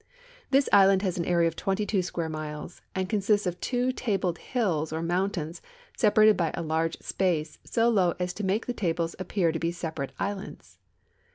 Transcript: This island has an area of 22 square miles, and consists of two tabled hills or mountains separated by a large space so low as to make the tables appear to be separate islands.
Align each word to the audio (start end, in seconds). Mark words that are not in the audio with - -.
This 0.49 0.67
island 0.73 1.03
has 1.03 1.19
an 1.19 1.25
area 1.25 1.47
of 1.47 1.55
22 1.55 2.01
square 2.01 2.27
miles, 2.27 2.81
and 2.95 3.07
consists 3.07 3.45
of 3.45 3.59
two 3.61 3.91
tabled 3.91 4.39
hills 4.39 4.91
or 4.91 5.03
mountains 5.03 5.61
separated 5.95 6.35
by 6.35 6.49
a 6.55 6.63
large 6.63 6.97
space 7.01 7.59
so 7.63 7.87
low 7.87 8.15
as 8.17 8.33
to 8.33 8.43
make 8.43 8.65
the 8.65 8.73
tables 8.73 9.15
appear 9.19 9.51
to 9.51 9.59
be 9.59 9.71
separate 9.71 10.13
islands. 10.17 10.79